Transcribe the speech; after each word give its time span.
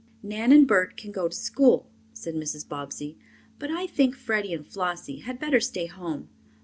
"Nan 0.23 0.51
and 0.51 0.67
Bert 0.67 0.97
can 0.97 1.11
go 1.11 1.27
to 1.27 1.35
school," 1.35 1.87
said 2.11 2.33
Mrs. 2.33 2.67
Bobbsey. 2.67 3.19
"But 3.59 3.69
I 3.69 3.85
think 3.85 4.15
Freddie 4.15 4.51
and 4.55 4.65
Flossie 4.65 5.19
had 5.19 5.37
better 5.37 5.59
stay 5.59 5.85
home. 5.85 6.27